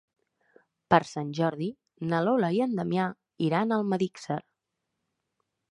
[0.93, 1.67] Per Sant Jordi
[2.13, 3.07] na Lola i en Damià
[3.51, 4.41] iran a Almedíxer.